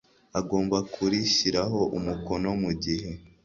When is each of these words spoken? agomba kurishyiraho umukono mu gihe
agomba 0.39 0.77
kurishyiraho 0.93 1.79
umukono 1.97 2.49
mu 2.63 2.71
gihe 2.83 3.09